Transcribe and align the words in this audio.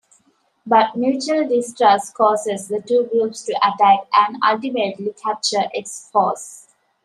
But 0.65 0.95
mutual 0.95 1.47
distrust 1.47 2.15
causes 2.15 2.67
the 2.67 2.81
two 2.81 3.07
groups 3.11 3.43
to 3.45 3.53
attack 3.61 4.07
and 4.15 4.37
ultimately 4.43 5.13
capture 5.13 5.65
X-Force. 5.75 6.65